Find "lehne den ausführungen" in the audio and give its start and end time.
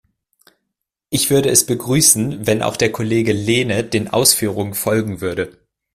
3.33-4.73